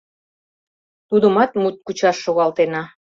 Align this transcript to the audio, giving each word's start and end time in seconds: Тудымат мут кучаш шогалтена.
Тудымат 1.09 1.51
мут 1.61 1.75
кучаш 1.85 2.17
шогалтена. 2.23 2.83